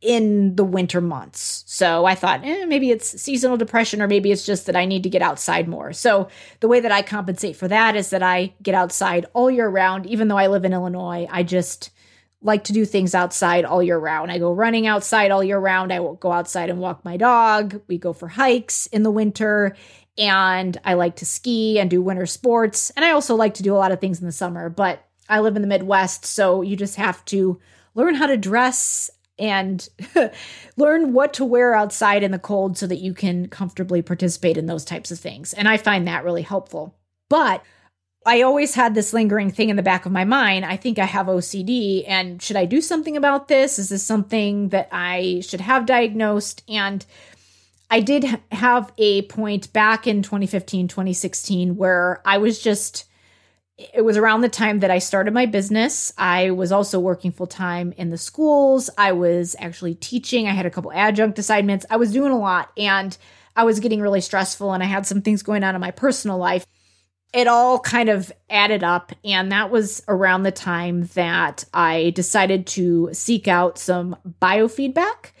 [0.00, 1.62] in the winter months.
[1.66, 5.02] So I thought, eh, maybe it's seasonal depression, or maybe it's just that I need
[5.02, 5.92] to get outside more.
[5.92, 6.28] So
[6.60, 10.06] the way that I compensate for that is that I get outside all year round.
[10.06, 11.90] Even though I live in Illinois, I just
[12.42, 14.32] like to do things outside all year round.
[14.32, 15.92] I go running outside all year round.
[15.92, 17.80] I will go outside and walk my dog.
[17.86, 19.76] We go for hikes in the winter.
[20.16, 22.90] And I like to ski and do winter sports.
[22.90, 25.40] And I also like to do a lot of things in the summer, but I
[25.40, 26.24] live in the Midwest.
[26.24, 27.60] So you just have to
[27.94, 29.88] learn how to dress and
[30.76, 34.66] learn what to wear outside in the cold so that you can comfortably participate in
[34.66, 35.52] those types of things.
[35.54, 36.94] And I find that really helpful.
[37.28, 37.62] But
[38.26, 40.66] I always had this lingering thing in the back of my mind.
[40.66, 43.78] I think I have OCD, and should I do something about this?
[43.78, 46.62] Is this something that I should have diagnosed?
[46.68, 47.04] And
[47.90, 53.06] I did have a point back in 2015, 2016 where I was just,
[53.78, 56.12] it was around the time that I started my business.
[56.18, 58.90] I was also working full time in the schools.
[58.98, 60.46] I was actually teaching.
[60.46, 61.86] I had a couple adjunct assignments.
[61.88, 63.16] I was doing a lot and
[63.56, 66.38] I was getting really stressful, and I had some things going on in my personal
[66.38, 66.66] life
[67.32, 69.12] it all kind of added up.
[69.24, 75.32] And that was around the time that I decided to seek out some biofeedback.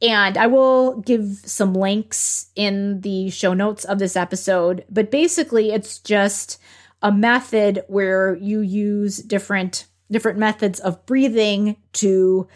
[0.00, 4.84] And I will give some links in the show notes of this episode.
[4.90, 6.60] But basically, it's just
[7.02, 12.46] a method where you use different different methods of breathing to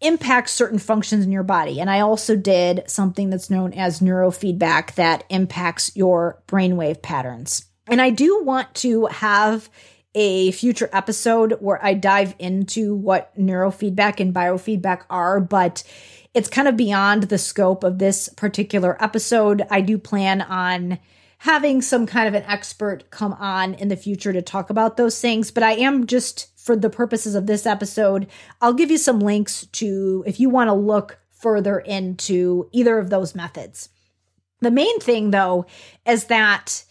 [0.00, 1.80] impact certain functions in your body.
[1.80, 7.67] And I also did something that's known as neurofeedback that impacts your brainwave patterns.
[7.88, 9.68] And I do want to have
[10.14, 15.84] a future episode where I dive into what neurofeedback and biofeedback are, but
[16.34, 19.62] it's kind of beyond the scope of this particular episode.
[19.70, 20.98] I do plan on
[21.38, 25.20] having some kind of an expert come on in the future to talk about those
[25.20, 28.26] things, but I am just for the purposes of this episode,
[28.60, 33.08] I'll give you some links to if you want to look further into either of
[33.10, 33.88] those methods.
[34.60, 35.66] The main thing though
[36.06, 36.84] is that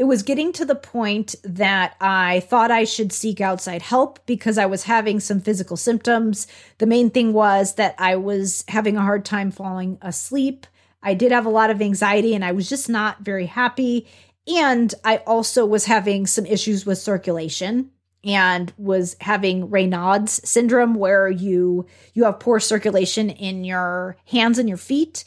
[0.00, 4.56] it was getting to the point that I thought I should seek outside help because
[4.56, 6.46] I was having some physical symptoms.
[6.78, 10.66] The main thing was that I was having a hard time falling asleep.
[11.02, 14.08] I did have a lot of anxiety and I was just not very happy.
[14.48, 17.90] And I also was having some issues with circulation
[18.24, 21.84] and was having Raynaud's syndrome where you
[22.14, 25.24] you have poor circulation in your hands and your feet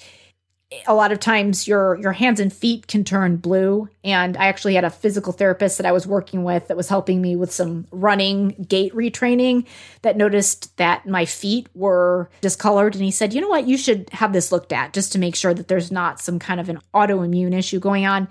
[0.87, 3.89] a lot of times your your hands and feet can turn blue.
[4.03, 7.21] And i actually had a physical therapist that i was working with that was helping
[7.21, 9.65] me with some running gait retraining
[10.01, 12.95] that noticed that my feet were discolored.
[12.95, 13.67] And he said you know what?
[13.67, 16.59] You should have this looked at just to make sure that there's not some kind
[16.59, 18.27] of an autoimmune issue going on.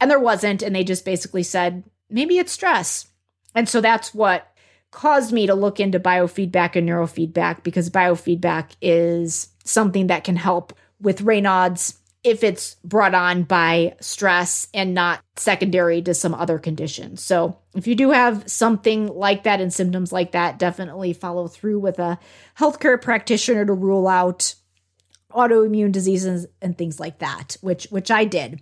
[0.00, 0.62] And there wasn't.
[0.62, 3.06] And they just basically said maybe it's stress.
[3.54, 4.52] And so that's what
[4.92, 10.72] caused me to look into biofeedback and neurofeedback because biofeedback is something that can help
[11.02, 17.16] with Raynaud's if it's brought on by stress and not secondary to some other condition.
[17.16, 21.80] So, if you do have something like that and symptoms like that, definitely follow through
[21.80, 22.18] with a
[22.58, 24.54] healthcare practitioner to rule out
[25.32, 28.60] autoimmune diseases and things like that, which which I did.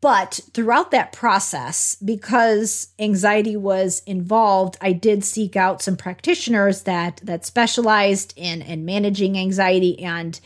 [0.00, 7.20] But throughout that process, because anxiety was involved, I did seek out some practitioners that
[7.24, 10.38] that specialized in in managing anxiety and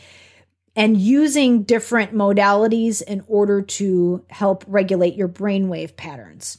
[0.75, 6.57] and using different modalities in order to help regulate your brainwave patterns.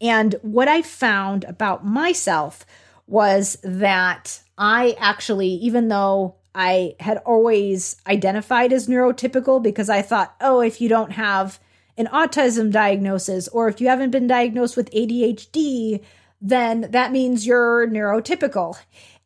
[0.00, 2.66] And what I found about myself
[3.06, 10.34] was that I actually, even though I had always identified as neurotypical because I thought,
[10.40, 11.58] oh, if you don't have
[11.96, 16.02] an autism diagnosis or if you haven't been diagnosed with ADHD,
[16.40, 18.76] then that means you're neurotypical.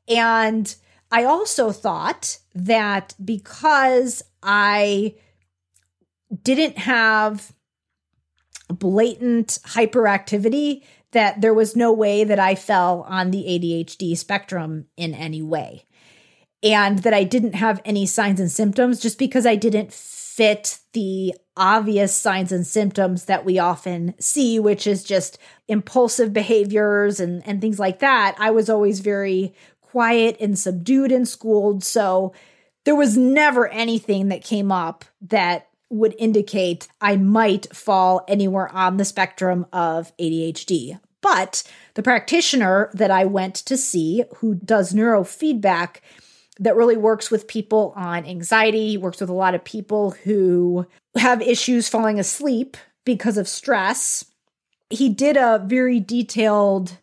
[0.06, 0.74] And
[1.10, 5.14] I also thought that because I
[6.42, 7.52] didn't have
[8.68, 10.82] blatant hyperactivity,
[11.12, 15.84] that there was no way that I fell on the ADHD spectrum in any way.
[16.62, 21.34] And that I didn't have any signs and symptoms just because I didn't fit the
[21.56, 27.60] obvious signs and symptoms that we often see, which is just impulsive behaviors and, and
[27.60, 28.36] things like that.
[28.38, 29.54] I was always very
[29.90, 31.82] quiet and subdued and schooled.
[31.82, 32.32] So
[32.84, 38.96] there was never anything that came up that would indicate I might fall anywhere on
[38.96, 40.98] the spectrum of ADHD.
[41.20, 41.62] But
[41.94, 45.96] the practitioner that I went to see, who does neurofeedback,
[46.60, 50.86] that really works with people on anxiety, works with a lot of people who
[51.16, 54.24] have issues falling asleep because of stress.
[54.90, 56.98] He did a very detailed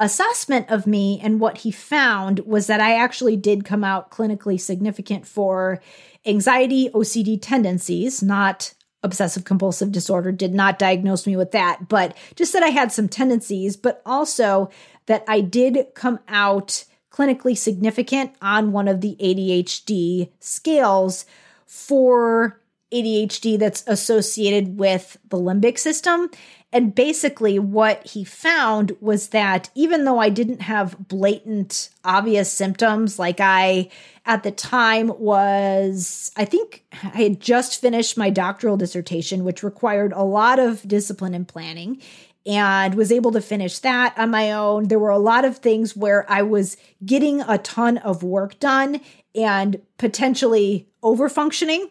[0.00, 4.58] assessment of me and what he found was that I actually did come out clinically
[4.58, 5.80] significant for
[6.26, 12.52] anxiety, OCD tendencies, not obsessive compulsive disorder, did not diagnose me with that, but just
[12.54, 14.70] that I had some tendencies, but also
[15.06, 21.26] that I did come out clinically significant on one of the ADHD scales
[21.66, 22.60] for
[22.92, 26.30] ADHD that's associated with the limbic system.
[26.72, 33.18] And basically, what he found was that even though I didn't have blatant, obvious symptoms,
[33.18, 33.90] like I
[34.24, 40.12] at the time was, I think I had just finished my doctoral dissertation, which required
[40.12, 42.00] a lot of discipline and planning,
[42.46, 44.86] and was able to finish that on my own.
[44.86, 49.00] There were a lot of things where I was getting a ton of work done
[49.34, 51.90] and potentially over functioning.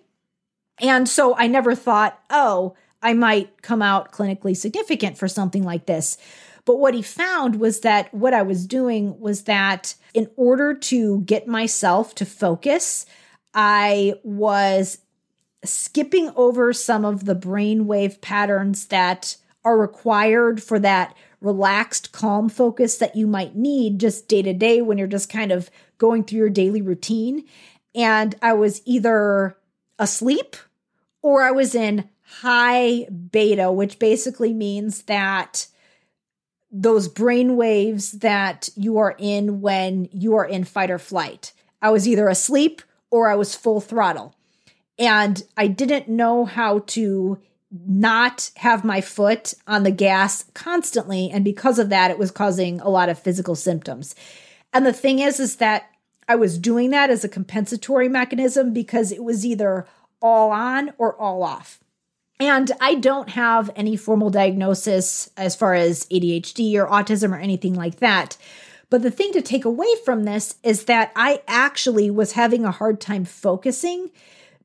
[0.80, 5.86] And so I never thought, oh, I might come out clinically significant for something like
[5.86, 6.18] this.
[6.66, 11.22] But what he found was that what I was doing was that in order to
[11.22, 13.06] get myself to focus,
[13.54, 15.00] I was
[15.64, 22.98] skipping over some of the brainwave patterns that are required for that relaxed, calm focus
[22.98, 26.40] that you might need just day to day when you're just kind of going through
[26.40, 27.46] your daily routine.
[27.96, 29.58] And I was either
[29.98, 30.56] asleep
[31.22, 35.68] or I was in high beta, which basically means that
[36.72, 41.52] those brain waves that you are in when you are in fight or flight.
[41.82, 44.36] I was either asleep or I was full throttle.
[45.00, 47.40] And I didn't know how to
[47.72, 51.30] not have my foot on the gas constantly.
[51.32, 54.14] And because of that, it was causing a lot of physical symptoms.
[54.74, 55.90] And the thing is, is that
[56.28, 59.88] I was doing that as a compensatory mechanism because it was either
[60.22, 61.80] all on or all off.
[62.40, 67.74] And I don't have any formal diagnosis as far as ADHD or autism or anything
[67.74, 68.38] like that.
[68.90, 72.72] But the thing to take away from this is that I actually was having a
[72.72, 74.10] hard time focusing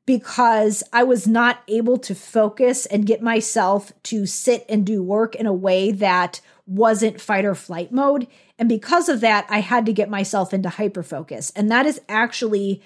[0.05, 5.35] because I was not able to focus and get myself to sit and do work
[5.35, 8.27] in a way that wasn't fight or flight mode.
[8.57, 11.51] And because of that, I had to get myself into hyperfocus.
[11.55, 12.81] And that is actually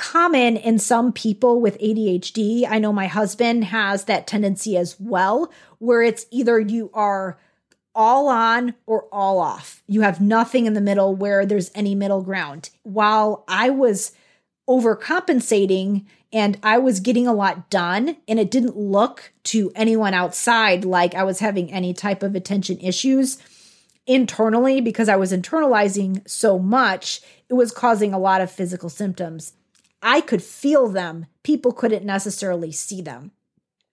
[0.00, 2.66] common in some people with ADHD.
[2.66, 7.38] I know my husband has that tendency as well, where it's either you are
[7.94, 9.82] all on or all off.
[9.86, 12.70] You have nothing in the middle where there's any middle ground.
[12.82, 14.12] While I was
[14.66, 20.82] overcompensating and I was getting a lot done and it didn't look to anyone outside
[20.86, 23.36] like I was having any type of attention issues
[24.06, 27.20] internally because I was internalizing so much,
[27.50, 29.52] it was causing a lot of physical symptoms.
[30.02, 33.32] I could feel them, people couldn't necessarily see them.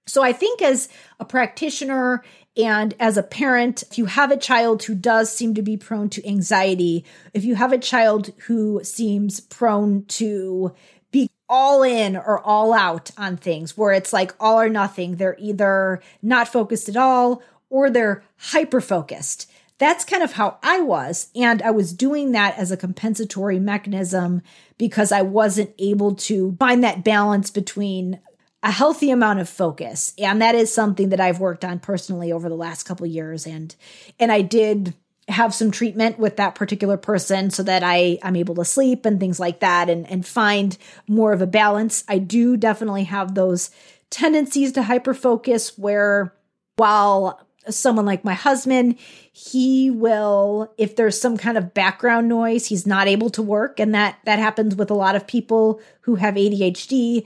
[0.06, 0.88] So I think as
[1.20, 2.24] a practitioner
[2.56, 6.10] and as a parent, if you have a child who does seem to be prone
[6.12, 7.04] to anxiety,
[7.34, 10.74] if you have a child who seems prone to
[11.12, 15.16] be all in or all out on things where it's like all or nothing.
[15.16, 19.50] They're either not focused at all or they're hyper focused.
[19.80, 21.30] That's kind of how I was.
[21.36, 24.42] And I was doing that as a compensatory mechanism
[24.78, 28.20] because I wasn't able to find that balance between
[28.64, 30.14] a healthy amount of focus.
[30.18, 33.46] And that is something that I've worked on personally over the last couple years.
[33.46, 33.76] And
[34.20, 34.96] and I did
[35.28, 39.20] have some treatment with that particular person so that I I'm able to sleep and
[39.20, 42.04] things like that and and find more of a balance.
[42.08, 43.70] I do definitely have those
[44.10, 46.34] tendencies to hyper focus where
[46.78, 48.98] while someone like my husband,
[49.32, 53.80] he will if there's some kind of background noise, he's not able to work.
[53.80, 57.26] And that that happens with a lot of people who have ADHD.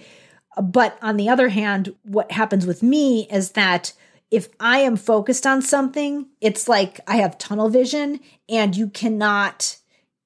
[0.61, 3.93] But on the other hand, what happens with me is that
[4.29, 8.19] if I am focused on something, it's like I have tunnel vision
[8.49, 9.77] and you cannot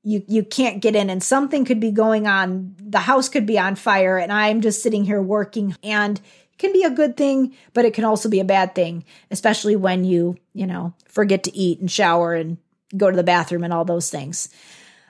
[0.03, 2.76] you you can't get in and something could be going on.
[2.80, 5.76] The house could be on fire and i'm just sitting here working.
[5.84, 6.22] And
[6.57, 10.03] can be a good thing but it can also be a bad thing especially when
[10.03, 12.57] you you know forget to eat and shower and
[12.95, 14.49] go to the bathroom and all those things.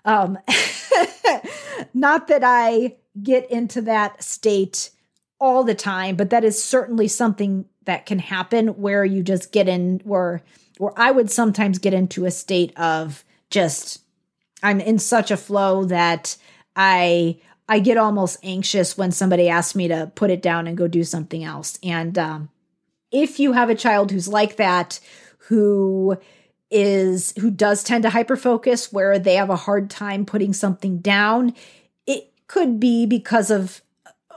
[0.05, 0.37] Um
[1.93, 4.91] not that i get into that state
[5.39, 9.67] all the time but that is certainly something that can happen where you just get
[9.67, 10.41] in where
[10.77, 14.01] where I would sometimes get into a state of just
[14.61, 16.37] I'm in such a flow that
[16.75, 20.87] I I get almost anxious when somebody asks me to put it down and go
[20.87, 21.79] do something else.
[21.81, 22.49] And um,
[23.11, 24.99] if you have a child who's like that,
[25.47, 26.17] who
[26.69, 30.99] is who does tend to hyper focus, where they have a hard time putting something
[30.99, 31.53] down,
[32.05, 33.81] it could be because of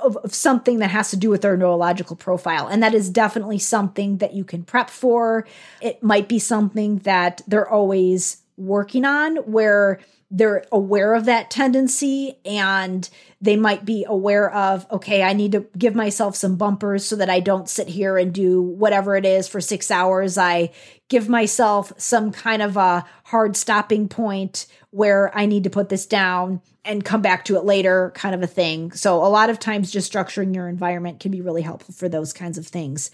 [0.01, 2.69] of, of, something that has to do with their neurological profile.
[2.69, 5.45] And that is definitely something that you can prep for.
[5.81, 9.99] It might be something that they're always working on where
[10.31, 13.09] they're aware of that tendency and
[13.41, 17.31] they might be aware of, okay, I need to give myself some bumpers so that
[17.31, 20.37] I don't sit here and do whatever it is for six hours.
[20.37, 20.73] I
[21.09, 26.05] give myself some kind of a hard stopping point where I need to put this
[26.05, 28.93] down and come back to it later, kind of a thing.
[28.93, 32.33] So, a lot of times, just structuring your environment can be really helpful for those
[32.33, 33.11] kinds of things.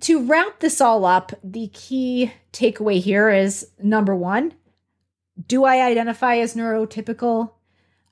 [0.00, 4.54] To wrap this all up, the key takeaway here is number one,
[5.46, 7.52] do I identify as neurotypical?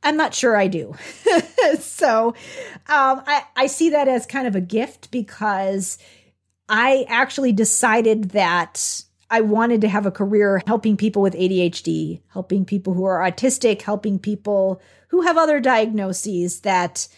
[0.03, 0.95] I'm not sure I do.
[1.81, 5.99] so um, I, I see that as kind of a gift because
[6.69, 12.65] I actually decided that I wanted to have a career helping people with ADHD, helping
[12.65, 17.09] people who are autistic, helping people who have other diagnoses that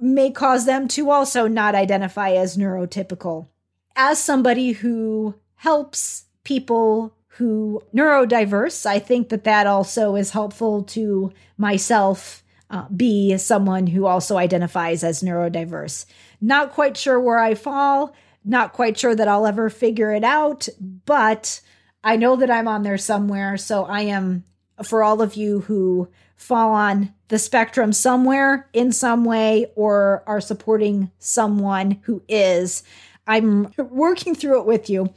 [0.00, 3.48] may cause them to also not identify as neurotypical.
[3.94, 11.32] As somebody who helps people who neurodiverse, I think that that also is helpful to
[11.56, 16.06] myself uh, be someone who also identifies as neurodiverse.
[16.40, 18.14] Not quite sure where I fall
[18.44, 21.60] Not quite sure that I'll ever figure it out, but
[22.02, 23.56] I know that I'm on there somewhere.
[23.56, 24.44] So I am,
[24.82, 30.40] for all of you who fall on the spectrum somewhere in some way or are
[30.40, 32.82] supporting someone who is,
[33.28, 35.14] I'm working through it with you.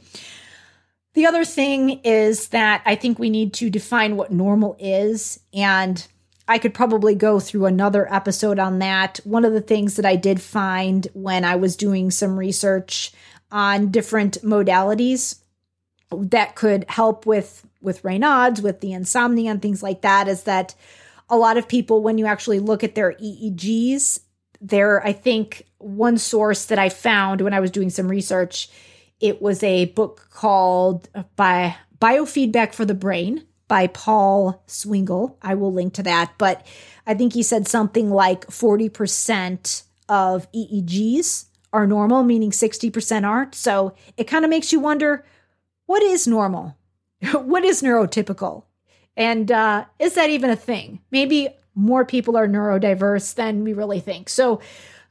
[1.16, 5.40] The other thing is that I think we need to define what normal is.
[5.54, 6.06] And
[6.46, 9.20] I could probably go through another episode on that.
[9.24, 13.12] One of the things that I did find when I was doing some research
[13.50, 15.40] on different modalities
[16.10, 20.74] that could help with with Raynaud's, with the insomnia and things like that is that
[21.30, 24.20] a lot of people when you actually look at their EEGs,
[24.60, 28.68] there I think one source that I found when I was doing some research,
[29.20, 35.38] it was a book called uh, by Biofeedback for the Brain by Paul Swingle.
[35.42, 36.32] I will link to that.
[36.38, 36.66] But
[37.06, 43.54] I think he said something like 40% of EEGs are normal, meaning 60% aren't.
[43.54, 45.24] So it kind of makes you wonder
[45.86, 46.76] what is normal?
[47.32, 48.64] what is neurotypical?
[49.16, 51.00] And uh, is that even a thing?
[51.10, 54.28] Maybe more people are neurodiverse than we really think.
[54.28, 54.60] So,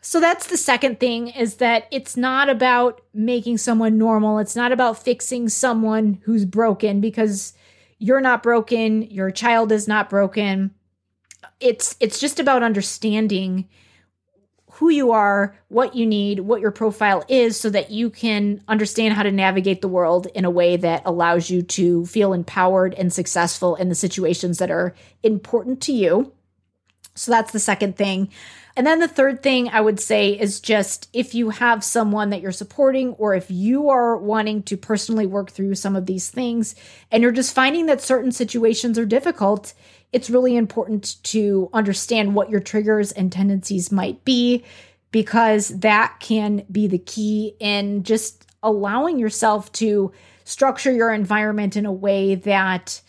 [0.05, 4.37] so that's the second thing is that it's not about making someone normal.
[4.37, 7.53] It's not about fixing someone who's broken because
[7.97, 10.75] you're not broken, your child is not broken.
[11.59, 13.67] It's it's just about understanding
[14.73, 19.15] who you are, what you need, what your profile is so that you can understand
[19.15, 23.11] how to navigate the world in a way that allows you to feel empowered and
[23.11, 24.93] successful in the situations that are
[25.23, 26.31] important to you.
[27.15, 28.29] So that's the second thing.
[28.77, 32.41] And then the third thing I would say is just if you have someone that
[32.41, 36.75] you're supporting, or if you are wanting to personally work through some of these things
[37.09, 39.73] and you're just finding that certain situations are difficult,
[40.11, 44.63] it's really important to understand what your triggers and tendencies might be
[45.11, 50.11] because that can be the key in just allowing yourself to
[50.43, 53.01] structure your environment in a way that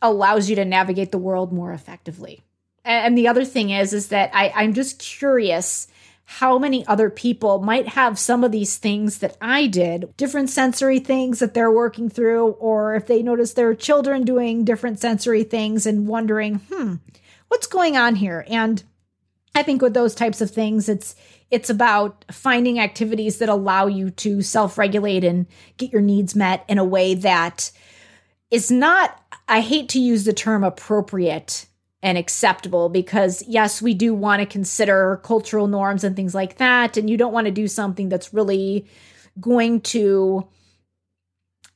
[0.00, 2.42] allows you to navigate the world more effectively
[2.84, 5.86] and the other thing is is that I, i'm just curious
[6.24, 10.98] how many other people might have some of these things that i did different sensory
[10.98, 15.86] things that they're working through or if they notice their children doing different sensory things
[15.86, 16.94] and wondering hmm
[17.50, 18.44] what's going on here?
[18.48, 18.82] And
[19.54, 21.14] i think with those types of things it's
[21.50, 26.78] it's about finding activities that allow you to self-regulate and get your needs met in
[26.78, 27.72] a way that
[28.52, 31.66] is not i hate to use the term appropriate
[32.02, 36.96] and acceptable because yes we do want to consider cultural norms and things like that
[36.96, 38.86] and you don't want to do something that's really
[39.40, 40.46] going to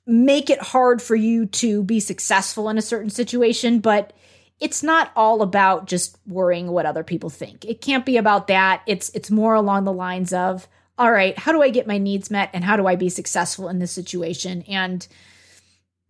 [0.07, 4.13] make it hard for you to be successful in a certain situation but
[4.61, 7.65] it's not all about just worrying what other people think.
[7.65, 8.83] It can't be about that.
[8.87, 12.31] It's it's more along the lines of all right how do i get my needs
[12.31, 14.63] met and how do i be successful in this situation?
[14.69, 15.07] And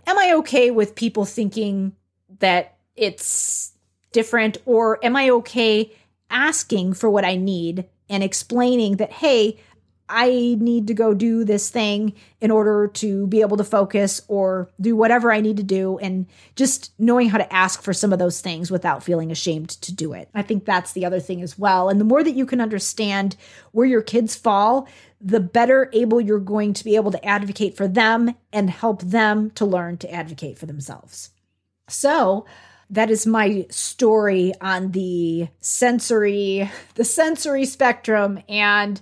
[0.07, 1.97] am i okay with people thinking
[2.41, 3.73] that it's
[4.15, 5.93] different or am I okay
[6.31, 9.59] asking for what I need and explaining that, hey,
[10.09, 14.69] I need to go do this thing in order to be able to focus or
[14.79, 15.99] do whatever I need to do.
[15.99, 19.95] And just knowing how to ask for some of those things without feeling ashamed to
[19.95, 20.29] do it.
[20.35, 21.89] I think that's the other thing as well.
[21.89, 23.37] And the more that you can understand
[23.73, 24.87] where your kids fall,
[25.23, 29.51] the better able you're going to be able to advocate for them and help them
[29.53, 31.31] to learn to advocate for themselves.
[31.89, 32.45] So,
[32.91, 39.01] that is my story on the sensory the sensory spectrum and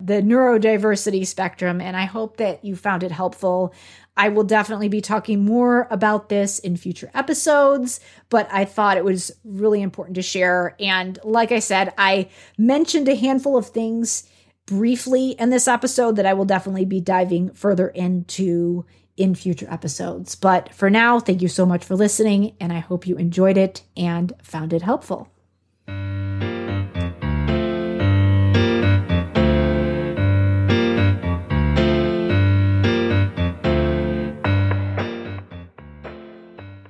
[0.00, 3.74] the neurodiversity spectrum and i hope that you found it helpful.
[4.14, 9.04] I will definitely be talking more about this in future episodes but i thought it
[9.04, 10.76] was really important to share.
[10.80, 14.28] And like i said i mentioned a handful of things
[14.66, 18.84] briefly in this episode that i will definitely be diving further into
[19.16, 20.34] in future episodes.
[20.34, 23.82] But for now, thank you so much for listening, and I hope you enjoyed it
[23.96, 25.31] and found it helpful.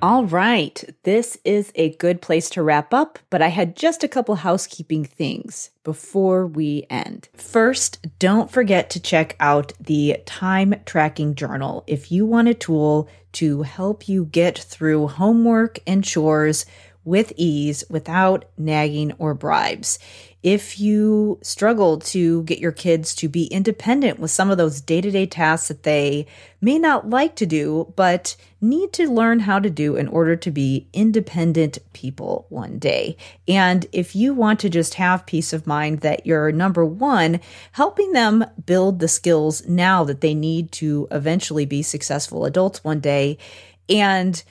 [0.03, 4.09] All right, this is a good place to wrap up, but I had just a
[4.09, 7.29] couple housekeeping things before we end.
[7.35, 13.09] First, don't forget to check out the time tracking journal if you want a tool
[13.35, 16.67] to help you get through homework and chores
[17.05, 20.01] with ease without nagging or bribes.
[20.43, 25.01] If you struggle to get your kids to be independent with some of those day
[25.01, 26.27] to day tasks that they
[26.61, 30.51] may not like to do, but need to learn how to do in order to
[30.51, 33.17] be independent people one day.
[33.47, 37.41] And if you want to just have peace of mind that you're number one,
[37.73, 43.01] helping them build the skills now that they need to eventually be successful adults one
[43.01, 43.39] day.
[43.89, 44.43] And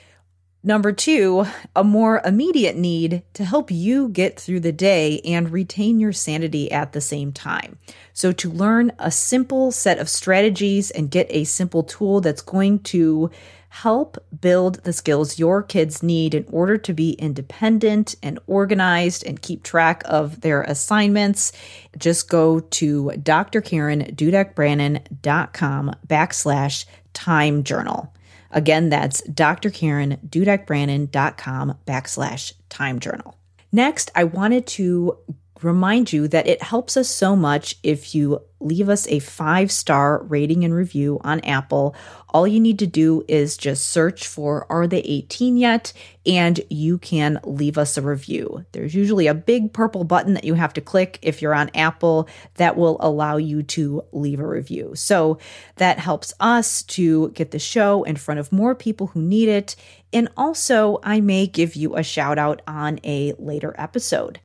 [0.64, 1.44] Number two,
[1.74, 6.70] a more immediate need to help you get through the day and retain your sanity
[6.70, 7.78] at the same time.
[8.12, 12.78] So, to learn a simple set of strategies and get a simple tool that's going
[12.80, 13.28] to
[13.70, 19.40] help build the skills your kids need in order to be independent and organized and
[19.42, 21.52] keep track of their assignments,
[21.96, 26.84] just go to drkarendudekbrannon.com backslash
[27.14, 28.12] time journal.
[28.52, 33.38] Again, that's drkarendudekbrannon.com backslash time journal.
[33.72, 35.18] Next, I wanted to
[35.64, 40.22] remind you that it helps us so much if you leave us a five star
[40.22, 41.94] rating and review on Apple.
[42.28, 45.92] All you need to do is just search for Are They 18 Yet?
[46.24, 48.64] and you can leave us a review.
[48.72, 52.28] There's usually a big purple button that you have to click if you're on Apple
[52.54, 54.92] that will allow you to leave a review.
[54.94, 55.38] So
[55.76, 59.74] that helps us to get the show in front of more people who need it.
[60.12, 64.38] And also, I may give you a shout out on a later episode.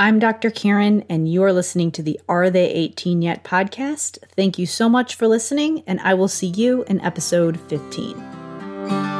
[0.00, 0.48] I'm Dr.
[0.48, 4.16] Karen, and you're listening to the Are They 18 Yet podcast.
[4.34, 9.19] Thank you so much for listening, and I will see you in episode 15.